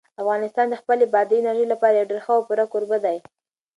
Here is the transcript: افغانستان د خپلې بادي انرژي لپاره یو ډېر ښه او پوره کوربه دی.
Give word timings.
افغانستان 0.21 0.67
د 0.69 0.75
خپلې 0.81 1.05
بادي 1.13 1.37
انرژي 1.39 1.65
لپاره 1.69 1.95
یو 1.95 2.09
ډېر 2.11 2.21
ښه 2.25 2.31
او 2.37 2.41
پوره 2.47 2.65
کوربه 2.71 2.97
دی. 3.05 3.17